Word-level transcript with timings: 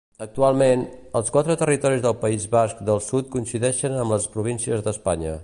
Actualment, 0.25 0.85
els 1.19 1.27
quatre 1.35 1.55
territoris 1.59 2.01
del 2.07 2.17
País 2.23 2.49
Basc 2.57 2.81
del 2.89 3.03
Sud 3.09 3.31
coincideixen 3.37 4.01
amb 4.07 4.17
les 4.17 4.27
províncies 4.39 4.85
d'Espanya. 4.91 5.39